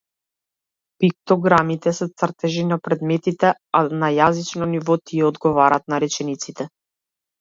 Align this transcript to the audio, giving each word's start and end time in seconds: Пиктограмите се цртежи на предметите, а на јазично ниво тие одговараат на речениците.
Пиктограмите 1.03 1.93
се 1.97 2.07
цртежи 2.21 2.65
на 2.71 2.79
предметите, 2.87 3.51
а 3.81 3.83
на 4.03 4.09
јазично 4.15 4.69
ниво 4.75 4.99
тие 5.11 5.29
одговараат 5.29 5.91
на 5.95 6.01
речениците. 6.07 6.69